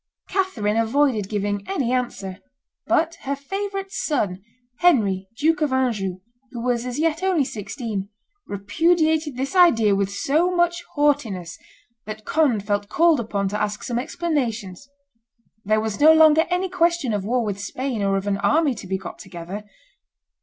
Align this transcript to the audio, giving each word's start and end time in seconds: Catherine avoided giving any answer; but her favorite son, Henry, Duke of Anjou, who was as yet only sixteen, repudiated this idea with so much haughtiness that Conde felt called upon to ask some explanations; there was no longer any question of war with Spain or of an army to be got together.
Catherine 0.29 0.77
avoided 0.77 1.29
giving 1.29 1.63
any 1.67 1.91
answer; 1.93 2.39
but 2.87 3.13
her 3.21 3.35
favorite 3.35 3.91
son, 3.91 4.41
Henry, 4.79 5.27
Duke 5.37 5.61
of 5.61 5.71
Anjou, 5.71 6.21
who 6.49 6.63
was 6.63 6.87
as 6.87 6.97
yet 6.97 7.21
only 7.21 7.45
sixteen, 7.45 8.09
repudiated 8.47 9.37
this 9.37 9.55
idea 9.55 9.93
with 9.93 10.11
so 10.11 10.49
much 10.55 10.81
haughtiness 10.95 11.55
that 12.07 12.25
Conde 12.25 12.65
felt 12.65 12.89
called 12.89 13.19
upon 13.19 13.47
to 13.49 13.61
ask 13.61 13.83
some 13.83 13.99
explanations; 13.99 14.89
there 15.63 15.79
was 15.79 15.99
no 15.99 16.11
longer 16.11 16.47
any 16.49 16.67
question 16.67 17.13
of 17.13 17.23
war 17.23 17.45
with 17.45 17.59
Spain 17.59 18.01
or 18.01 18.17
of 18.17 18.25
an 18.25 18.37
army 18.37 18.73
to 18.73 18.87
be 18.87 18.97
got 18.97 19.19
together. 19.19 19.65